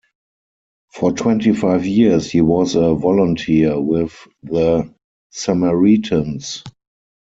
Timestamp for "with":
3.79-4.15